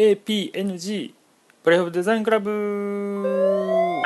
[0.00, 1.12] APNG
[1.62, 4.00] プレイオブデザインクラブ。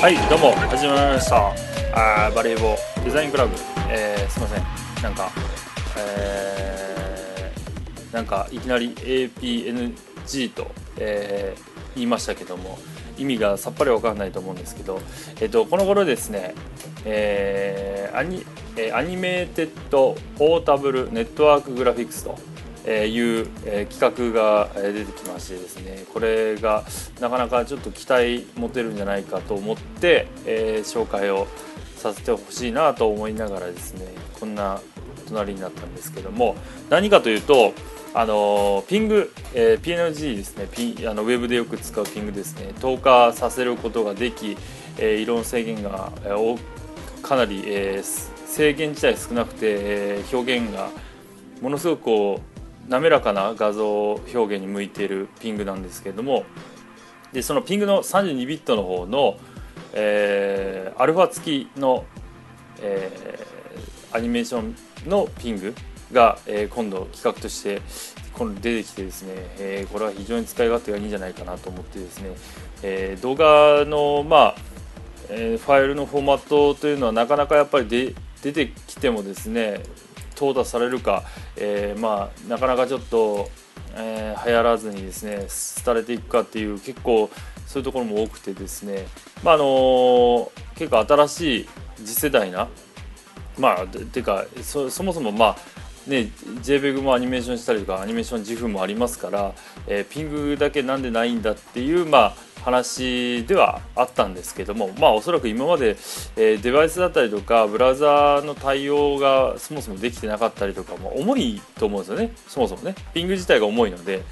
[0.00, 1.48] はいどうも始まりました。
[1.92, 3.56] あバレーボーデザインクラブ、
[3.90, 4.62] えー、すいません。
[5.02, 5.32] なんか
[5.98, 12.78] えー、なんかいきなり APNG と、えー、言いましたけども。
[13.18, 15.00] 意味がさっぱりわかんないと思うんですけど、
[15.40, 16.54] えっと、この頃ですね、
[17.04, 18.44] えー、アニ
[18.76, 22.38] え Animated Portable Network Graphics と
[22.84, 26.84] えいう、え規格が出てきましてですねこれが
[27.20, 31.46] なかなかちょっと期待持てるんじゃないかと思って、え紹介を
[31.96, 34.06] させてほしいなと思いながらですね
[34.40, 34.80] こんな
[35.28, 36.56] 隣になったんですけども
[36.90, 37.72] 何かというと
[38.14, 40.68] あのピング、えー、PNG ですね。
[40.70, 42.74] ピあのウェブでよく使うピングですね。
[42.80, 44.56] 透過させることができ、
[44.98, 46.60] えー、色の制限が、えー、
[47.22, 50.90] かなり、えー、制限自体少なくて、えー、表現が
[51.62, 52.40] ものすごくこ
[52.86, 56.44] う滑らかな画像表現に向いているピングなんですけれども
[57.32, 59.38] でそのピングの32ビットの方の、
[59.94, 62.04] えー、アルファ付きの、
[62.80, 64.76] えー、アニメーション
[65.08, 65.74] のピング
[66.12, 67.80] が、えー、今度企画として
[68.32, 72.30] 今度出てきてですね、えー、これは非常に使い勝手がいいんじゃないかなと思ってですね、
[72.82, 74.54] えー、動画のまあ、
[75.28, 79.82] えファイルのフォーマットというのはなかなかやっぱりで出てきてもですね
[80.34, 81.22] 淘汰されるか、
[81.56, 83.48] えまあなかなかちょっと、
[83.94, 85.46] え流行らずにですね
[85.84, 87.30] 廃れていくかっていう結構
[87.66, 89.06] そういうところも多くてですね
[89.42, 92.68] まああの結構新しい次世代な
[93.58, 95.56] まあていうかそもそもまあ
[96.06, 96.30] ね、
[96.62, 99.54] JPEG もアニメーションしたりとかアニメーション自負もありますから、
[99.86, 105.90] えー、ピングだけなんでないんだっていう、まあ、話ではあったんですけども、まあ、おそらく今まで、
[106.36, 114.22] えー、デバイスだったりとかブラウザーの対応がそもそもできてなかったりとかも重いと思うんですよねそもそもねピング自体が重いので。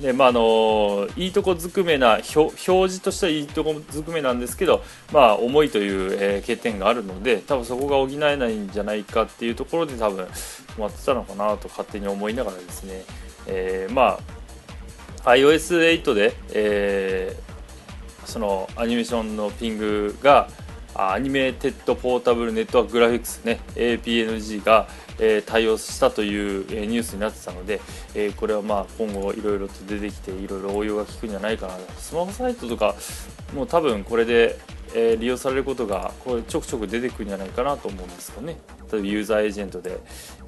[0.00, 4.82] でまああのいいとこずくめな表示としてはいいとこずくめなんですけど、
[5.12, 13.04] まあ、重いという、えー、欠点があるので多分そこが補えないんじゃないかっていうところで多分止まってたのかなと勝手に思いながらですね、
[13.46, 14.18] えー、ま
[15.24, 20.48] あ iOS8 で、えー、そのアニメーションのピングが
[20.96, 24.86] アニメテッドポータブルネットワークグラフィックスね APNG が、
[25.18, 27.80] えー、対応したという、え、ニュースになってたので、
[28.14, 32.94] えー、これはまあ今後いろいろと出てきていろいろ応用が効くんじゃないかなスマホサイトとか
[33.54, 34.58] もう多分これで
[34.94, 38.56] え、利用されることがこれちょくちょく出てくるんじゃないかなと思うんですよね。
[38.92, 39.98] 例えばユーザーエージェントで、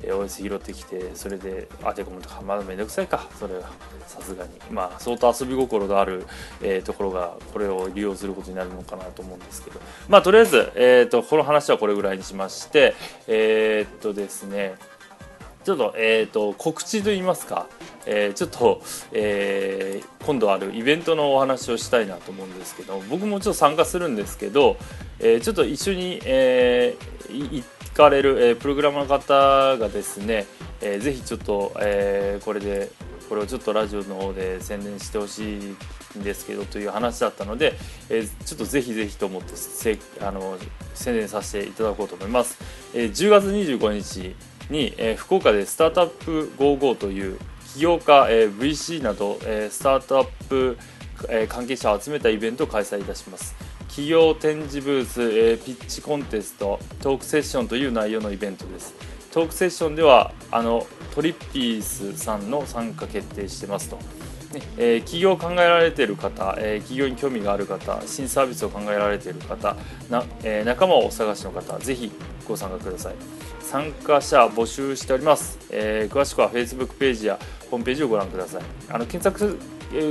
[0.03, 3.29] え、OS 拾ってきてそれで当て込むとかまだめんどくさいか。
[3.39, 3.63] それは
[4.07, 4.51] さすがに。
[4.71, 6.25] まあ相当遊び心のある、
[6.63, 9.81] え、ところがこれを利用することになるのかなと思うんですけど。
[10.09, 12.95] まあとりあえず、えーと、この話はこれぐらいにしまして。
[13.27, 14.77] えー、っとですね。
[15.67, 17.67] ちょっと,、えーと、告知といいますか、
[18.07, 24.77] えー、ちょっと、えー、今度あるイベントのお話をしたいなと思うんですけど僕もちょっと参加するんですけど、
[25.19, 26.97] えー、ちょっと一緒に、え
[27.29, 30.47] 行かれる、えプログラマーの方がですね、
[30.81, 32.91] えー、ぜひちょっと、えこれで
[33.29, 35.77] これをちょっとラジオの方で宣伝してほしい
[36.19, 37.75] んですけどという話だったので、
[38.09, 40.57] えー、ちょっとぜひぜひと思ってせあの
[40.95, 42.57] 宣伝させていただこうと思います。
[42.95, 44.37] えー、10月25日
[44.71, 47.39] に、えー、福岡でスタートアップ55という
[47.73, 50.79] 起業家、えー、VC など、えー、スタートアップ、
[51.29, 53.55] えー、関係者を集めたイベントを開催いたします。
[53.89, 58.95] 企業展示ブース、えー、ピッチコンテストトークセッションという内容のイベントです。
[59.37, 69.77] トークセッションではあのトリッピースさんの参加決定してますと、ねえー、企業を考えられている方、えー、企業に興味がある方新サービスを考えられている方
[70.09, 72.11] な、えー、仲間をお探しの方ぜひ
[72.49, 73.15] ご参加ください。
[73.67, 77.39] 参加者募集しております、えー、詳しくは Facebook ページや
[77.71, 78.63] ホームページをご覧ください。
[78.89, 79.59] あの検索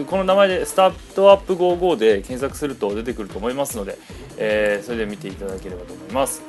[0.10, 3.98] この名前でスタートアップ55で検索すると出てくると思いますので、
[4.38, 6.42] えー、それで見ていただければと思います、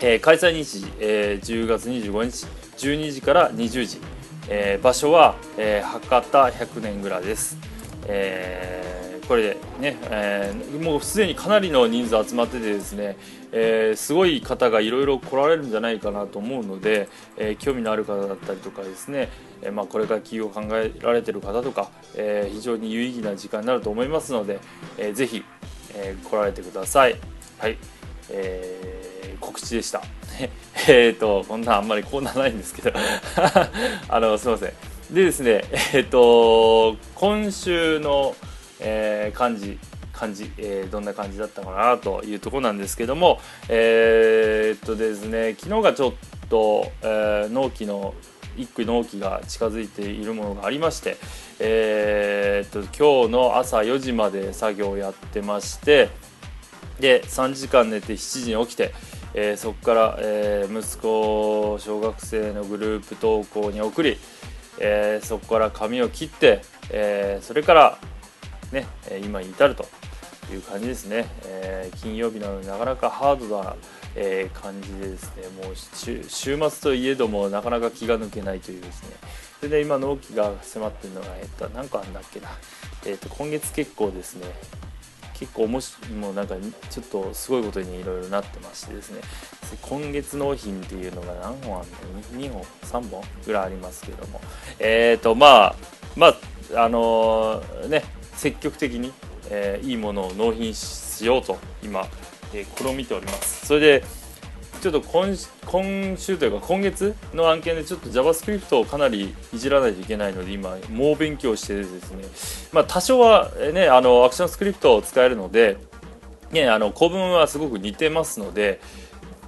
[0.00, 2.46] えー、開催日時、えー、10月25日
[2.78, 4.00] 12時から20時、
[4.48, 7.58] えー、場所は、えー、博多100年蔵です、
[8.06, 8.87] えー
[9.28, 13.16] これでね、えー、もうすでにかなりの人数集まっててですね、
[13.52, 19.28] えー、すごい方がいろいろ来られるんじゃないかなと思うので、えー、興味のある方だったりとかですね、
[19.62, 24.60] えまあ、これから企業を考えられてる方とか、え非常に有意義な時間になると思いますので、
[24.96, 25.44] えー、ぜひ、
[25.94, 27.16] え来られてください。
[27.58, 27.76] はい、
[28.30, 29.08] えー
[29.40, 30.02] 告知でした。
[30.88, 32.92] えっとこんなあんまりコーナーないんですけど
[34.08, 34.72] あのすいません。
[35.10, 35.64] でですね、
[35.94, 38.36] えっ、と今週の
[38.80, 39.78] えー、感じ
[40.12, 43.38] 感じ、えー、どんな感じだったかなというところなんですけども
[43.68, 46.12] えー、っとですね昨日がちょっ
[46.50, 48.14] と、えー、納期の
[48.56, 51.16] 一句納期が近づいているものがありまして、
[51.60, 56.10] えー、っと今日の朝4時まで作業をやってまして
[56.98, 58.92] で3時間寝て7時に起きて、
[59.34, 64.18] えー、そこから、えー、息子小学生のグループ登校に送り、
[64.80, 67.98] えー、そこから髪を切って、えそれから
[68.72, 68.86] ね
[69.22, 69.86] 今に至ると
[70.52, 73.76] いう感じですね、え金曜日なのでなかなかハードな、
[74.14, 79.10] え感じでですねもう週末といえどもなかなか気が抜けないというですね。
[79.60, 82.48] それで今納期が迫ってるのがえっと何個あんだっけな。
[83.04, 84.46] えっと今月結構ですね
[85.34, 86.56] 結構もしもうなんか
[86.90, 89.20] ちょっとすごいことにいろいろなってましてですね。
[89.82, 92.62] 今月納品っていうのが何本あるの？2, 本
[93.02, 94.40] ？3本ぐらいありますけども。
[94.78, 95.76] えっ、ー、とまあ
[96.16, 96.28] ま
[96.74, 98.02] ああのー、ね
[98.38, 99.12] 積極的に、
[99.50, 102.06] えー、いいものを納品しようと今、
[102.54, 103.66] えー、試みております。
[103.66, 104.04] それで
[104.80, 105.36] ちょっと今
[105.66, 112.24] 今週というか今月の案件でちょっと JavaScript をかなりいじらないといけないので今猛勉強してですね。
[112.72, 115.76] まあ多少はねあのアクションスクリプトを使えるので
[116.52, 118.80] ねあの構文はすごく似てますので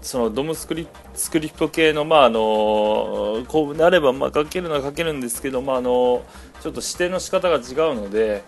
[0.02, 6.25] そのドムスクリスクリプト系のまああの構文であればまあ書けるのは書けるんですけどまああの
[6.60, 8.42] ちょっと指定の仕方が違うので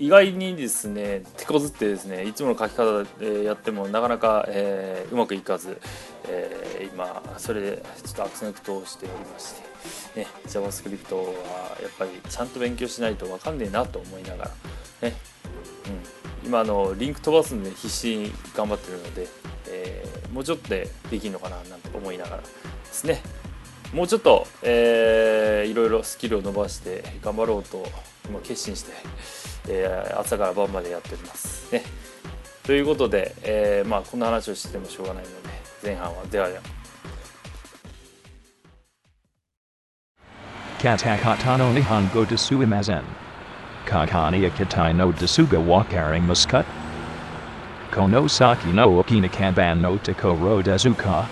[0.00, 5.78] 意外にですね手こずってですねいつもの書き方でやってもなかなか、えー、うまくいかず、
[6.26, 9.56] えー、今それでちょっとアクセントをしておりまし
[10.14, 11.22] て、ね、JavaScript は
[11.82, 14.50] やっぱりちゃんと勉強しないと分かんねえなと思いながら
[15.02, 15.14] ね、
[16.42, 19.28] うん、今のリンク飛ばすんで必死に頑張ってるので、
[19.68, 22.48] えー、もうちょっとでできるのかななんて思いながらで
[22.86, 23.20] すね。
[23.92, 27.84] もうちょっと、えー、いろいろスキルを伸ばして頑張ろうと
[28.28, 28.92] 今決心して、
[29.68, 31.82] えー、朝から晩までやっておりますね。
[32.62, 35.48] ということで、えー、まあこんな話をしてもしょうがないので
[35.82, 36.62] 前半はではでは。
[40.78, 43.02] Katakata no Nihongo desu imazen.
[43.86, 46.64] Kakani akitai no desuga wakaring muscut.
[47.90, 51.26] Konosaki no okinakaban no takoro dezuka.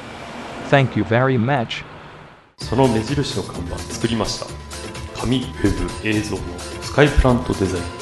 [0.71, 1.85] Thank you very much.
[2.59, 4.47] その目印の看板作りました
[5.21, 6.43] 紙ウェブ映像の
[6.83, 7.98] スカイプラントデザイン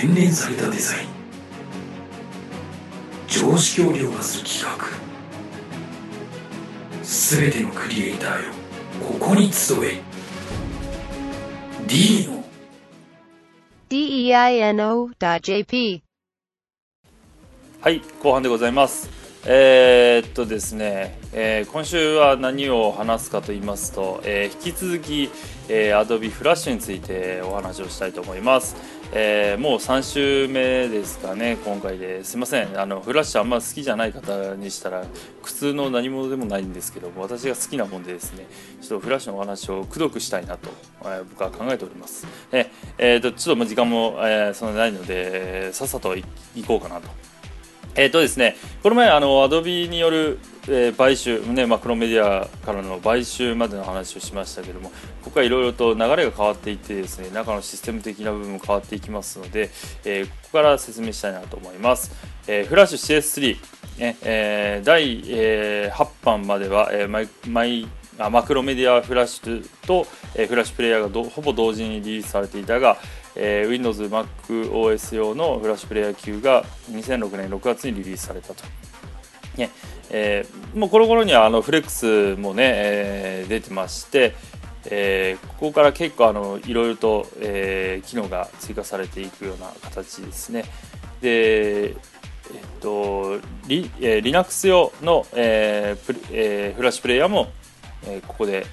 [0.00, 1.08] 洗練されたデザイン。
[3.26, 4.86] 常識を凌駕する企画。
[7.02, 8.52] すべてのクリエイターよ
[9.04, 10.00] ここに集え。
[11.88, 12.44] D の。
[13.90, 15.12] Deino.jp
[17.80, 19.10] はい後半でございます。
[19.46, 25.30] えー、っとですね、えー、今週は何を話すかと言いますと、えー、引き続き、
[25.68, 28.76] えー、Adobe Flash についてお話をしたいと思います。
[29.10, 32.24] えー、もう3週目ですかね、今回で。
[32.24, 32.78] すいません。
[32.78, 35.04] あのフラッシュあんま好きじゃない方にしたら
[35.42, 38.46] 苦痛の何者でもないんですけども私が好きなもんでですね
[38.82, 40.68] ちょっとフラッシュのお話をくどくしたいなと、
[41.02, 42.26] えー、僕は考えております。
[42.52, 46.24] ええー、とちょっと時間も、えー、そんなないのでさっさと行
[46.66, 47.27] こうかなと。
[47.94, 50.38] えっ、ー、とですね、この前、あの、アドビによる、
[50.68, 54.92] えー、買収、ね、マクロメディアからの買収までの話をしましたけども、
[55.22, 59.70] ここはいろいろと流れが変わっていってですね、中のシステム的な部分も変わっていきますので、
[60.04, 62.12] えー、ここから説明したいなと思います。
[62.46, 67.86] えフラッシュ CS3、ねえ第、え8版までは、えマイマイ
[68.30, 72.96] マクロメディアフラッシュと、えフラッシュプレイヤーがほぼ同時にリリースされていたが、
[73.36, 78.64] えー、Windows、MacOS 用のフラッシュプレイヤー級が2006年6月にリリースされたと。
[79.56, 79.70] ね
[80.10, 84.34] えー、もうこの頃にはあのフレックスもね、えー、出てまして、
[84.86, 90.64] えー、ここから結構あのいろいろと、え、機能が追加されていくような形ですね。
[91.20, 91.94] で、えっ
[92.80, 97.50] とリえー、Linux 用の、えープえー、フラッシュプレイヤーも、
[98.08, 98.66] えー、ここで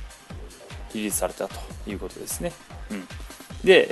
[0.94, 1.56] リリースされたと
[1.88, 2.52] いうことですね。
[2.92, 3.08] うん
[3.64, 3.88] で、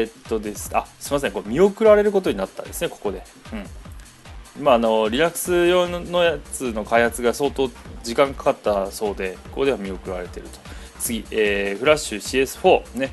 [0.00, 3.22] えー、っとです、あ、すみません、これ見送られることになったんですね、ここで。
[3.52, 4.64] うん。
[4.64, 7.70] まあ、あの、リラックス用のやつの開発が相当
[8.02, 10.58] 時間かかったそうで、ここでは見送られていると。
[11.00, 13.12] 次、えー、フラッシュ CS4 ね、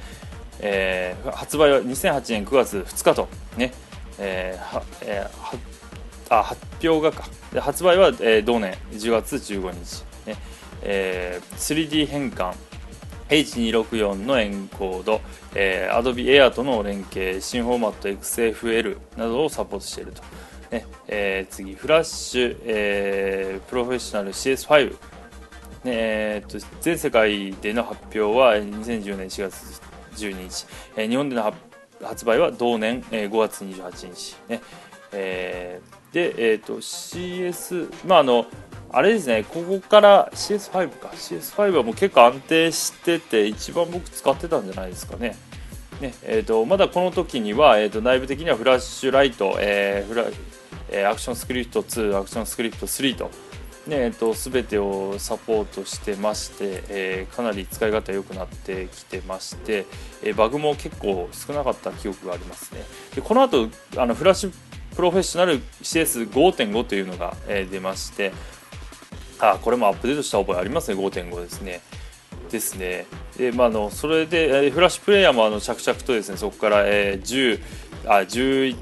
[0.59, 3.73] えー、発売は2008年9月2日と、ね、
[4.19, 5.57] えーえー、は
[6.29, 10.35] あ発表がかで発売は、えー、同年10月15日、ね
[10.81, 12.53] えー、3D 変換
[13.29, 15.21] H264 のエンコード、
[15.53, 20.21] えー、Adobe Air との連携、新フォーマット XFL などをサポートしていると。
[20.71, 24.97] ねえー、次、フラッシュ、えー、プロフェッショナル CS5、ね
[25.85, 29.81] えー、と全世界での発表は2010年4月
[30.15, 30.65] 12日、
[30.97, 31.53] えー、日本での
[32.03, 34.61] 発売は同年、えー、5月28日、ね
[35.13, 38.45] えー、で、えーと、CS、まああの
[38.91, 41.09] あれですねここから CS5 か。
[41.09, 45.35] CS5 はもう結構安定してて一番僕使ってたんじゃないですかね。
[46.01, 50.25] ねえー、とまだこの時には、えー、と内部的にはフラッシュライト、えーフラ
[50.89, 53.31] えーアクションスクリプト2アクションスクリプト3と,、ね
[53.87, 59.85] えー、と全てをサポートしてまして、えーかなり使い勝手良くなってきてまして、
[60.23, 62.81] えーバグも結構少なかった記憶がありますね。
[63.15, 63.67] でこの後
[63.97, 64.53] あのフラッシュ
[64.95, 68.31] プロフェッショナル CS5.5 というのが、えー出まして
[69.39, 71.01] あこれもアップデートした覚えありますね。
[71.01, 71.81] 5.5ですね。
[72.51, 73.05] ですね。
[73.37, 77.59] で、まあ、のそれで、フラッシュプレイヤーもあの着々とですねそこから、えー
[78.05, 78.77] 10あ11ん？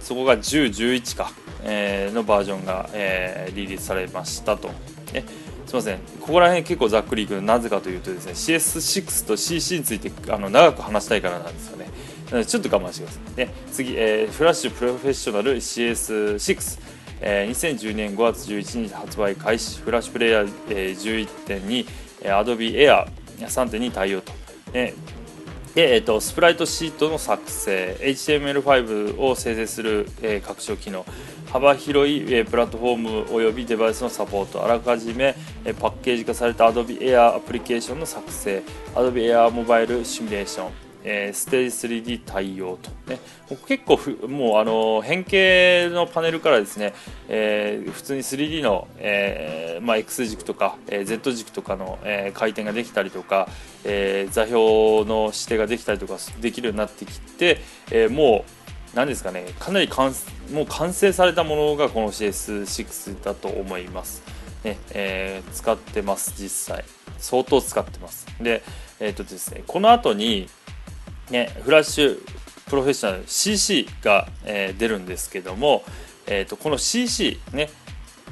[0.00, 1.30] そこが10、11か、
[1.62, 4.68] えーのバージョンが、えーリリースされましたと。
[5.12, 5.24] ね。
[5.64, 11.86] すみません、ここら辺結構ざっくりいくなぜかというとですね CS6 と CC についてあの長く話したいからなんですよね。
[12.26, 13.36] なのでちょっと我慢してください。
[13.36, 16.80] ね、次、えーフラッシュプロフェッショナル CS6、
[17.22, 21.86] えー2010年5月11日発売開始フラッシュプレイヤー、えー11.2、
[22.22, 23.06] え Adobe Air
[23.38, 24.32] 3.2対応と。
[24.72, 24.94] ね。
[25.74, 31.06] で、えー、とスプライトシートの作成 HTML5 を生成する、えー拡張機能。
[31.50, 32.96] 幅広い、えープラットフォー
[33.28, 34.64] ムおよびデバイスのサポート。
[34.64, 38.62] あらかじめ、えーパッケージ化された Adobe Air アプリケーションの作成。
[38.94, 40.70] Adobe Air モバイルシミュレーション
[41.04, 43.18] えーステージ 3D 対応と、ね、
[43.66, 46.94] 結構もうあの変形のパネルからですね、
[47.28, 53.48] えー普通に 3D の、えーまあ、X 軸とか、えー Z 軸とかの、えー回転ができたりとか、
[53.84, 60.14] えー座標の指定ができたりとかできるようになってきて、えーもう何ですかねかなり完
[60.52, 64.22] もう完成されたものがこの CS6 だと思います。
[64.64, 64.78] ね。
[64.90, 66.84] えー使ってます実際。
[67.18, 68.26] 相当使ってます。
[68.40, 68.62] で
[69.00, 70.48] えっ、とですねこの後に
[71.30, 72.24] ね、フラッシュ
[72.68, 75.84] プロフェッショナル CC が、えー出るんですけども、
[76.26, 77.68] えー、とこの CC ね、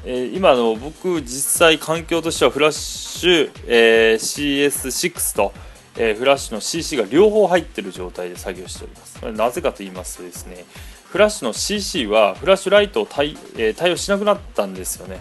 [0.04, 5.52] えー今の僕実際環境としてはフラッシュ、えー CS6 と、
[5.96, 9.32] えーフラッシュの CC が両方入ってる状態で作業しております。
[9.32, 10.64] なぜかと言いますとですね
[11.10, 15.20] フラッシュの CC はフラッシュライトを対,、えー対応しなくなったんですよね。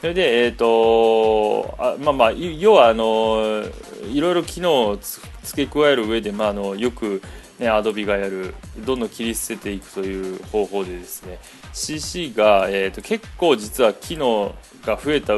[0.00, 3.64] それで、えーとあまあまあ、要はあの
[4.12, 7.20] いろいろ機能を付け加える上で、まあ、あのよく、
[7.58, 8.54] ね、Adobe がやる
[8.86, 11.40] どんどん切り捨てていくという方法でですね
[11.72, 15.34] CC が、えー、と結構実は機能が増えた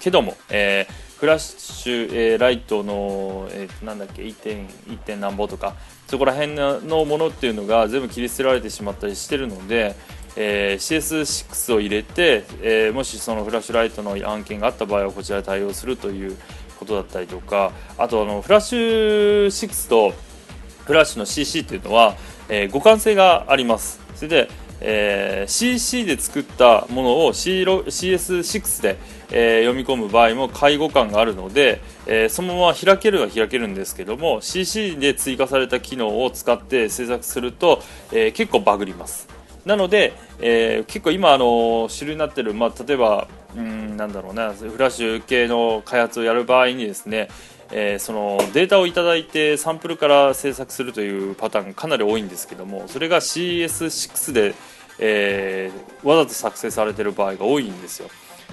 [0.00, 4.34] けども、えーフラッシュ、えーライトの、えーなんだっけ 1.
[4.34, 5.74] 点1点何ぼとか
[6.06, 9.96] そこら辺のものっていうのが全部切り捨てられてしまったりしてるので、
[10.36, 16.36] えー CS6 を入れて、えーもしそのフラッシュライトの案件があった場合はこちらで対応するという
[16.78, 20.12] ことだったりとかあとあのフラッシュ6と
[20.84, 22.16] フラッシュの CC っていうのは、
[22.48, 24.00] えー互換性があります。
[24.14, 24.48] それで、
[24.80, 28.98] えー CC で作ったものを C、CS6 で、
[29.30, 37.80] えー読み込む場合も介護感があるので、えーそのまま開けるは開けるんですけども CC で追加された機能を使って制作すると、
[38.12, 39.33] えー結構バグります。
[39.64, 47.28] なので、えー結構今あの主流になってる、まあ、例えばうんなんだろうなフラッシュ系の開発をやる場合にですね
[47.70, 54.54] えーそのデータをいただいてサンプルから制作するというパターンがかなり多いんですけどもそれが CS6 で、
[54.98, 58.08] えーわざと作成されている場合が多いんですよ。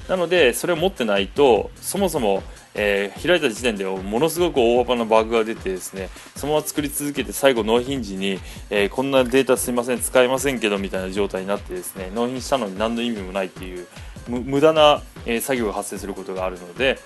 [0.08, 2.43] なのでそれを持ってないとそもそも、
[2.75, 8.39] えー開いた時点でものすごく大幅なバグが出てですねそのまま作り続けて最後納品時に、
[8.70, 13.88] えーこんなデータすいません使えませんけどみたいな状態になってですね納品したのに何の意味もないっていう
[14.27, 17.00] 無駄な、えー作業が発生することがあるので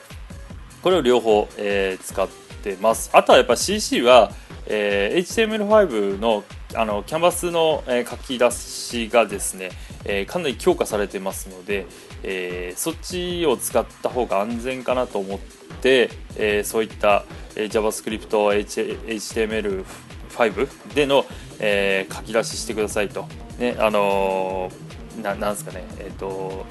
[0.81, 2.27] これを両方、えー使っ
[2.63, 3.11] てます。
[3.13, 4.31] あとはやっぱ CC は、
[4.65, 9.69] えー HTML5 のあのキャンバスの、えー書き出しがですね、
[10.03, 11.85] えーかなり強化されてますので、
[12.27, 15.39] えーそっちを使った方が安全かなと思っ
[15.81, 17.23] て、えーそういった、
[17.55, 21.25] えー JavaScript、H- HTML5 での、
[21.59, 23.27] えー書き出ししてくださいと、
[23.59, 26.65] ねあのーななんすかね、えーと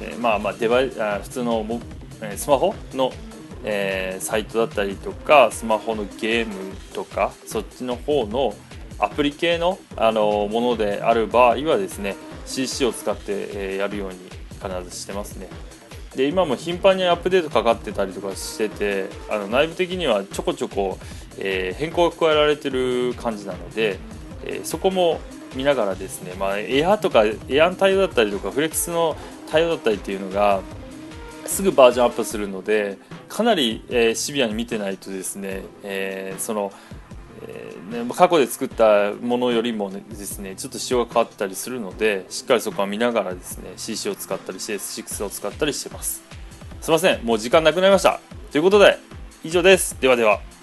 [0.00, 1.80] えーまあまあデバイあ普通のモ
[2.22, 3.12] えースマホの、
[3.64, 6.54] えーサイトだったりとかスマホのゲーム
[6.94, 8.54] とかそっちの方の
[8.98, 12.16] アプリ系の、あのものである場合はですね
[12.46, 14.25] CC を使って、えーやるように
[14.68, 15.48] 必ずしてますね。
[16.16, 20.98] で今も頻繁にアップデートかかってたりとかしててあの内部的にはちょこちょこ、
[21.38, 23.98] えー変更が加えられてる感じなので、
[24.44, 25.20] えーそこも
[25.54, 29.16] 見ながらですね、まあ、エアとかエアン対応だったりとかフレックスの
[29.50, 30.60] 対応だったりっていうのが
[31.46, 36.72] すぐバージョンアップするのでかなり、えーシビアに見てないとですね、えその
[37.42, 46.22] えーね、過去で作ったものよりもですねちょっと仕様が変わったりするのでしっかりそこは見ながらですね CC を使ったり CS6 を使ったりしてます。
[46.80, 47.24] すいません。
[47.24, 48.20] もう時間なくなりました。
[48.52, 48.98] ということで
[49.44, 49.96] 以上です。
[50.00, 50.55] ではでは。